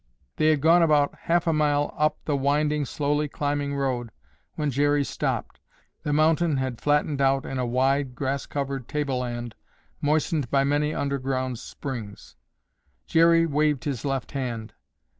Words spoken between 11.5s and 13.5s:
springs. Jerry